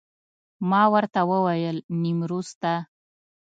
[0.69, 2.73] ما ورته وویل نیمروز ته.